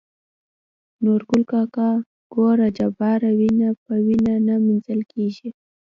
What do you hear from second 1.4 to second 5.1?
کاکا :ګوره جباره وينه په وينو نه مينځل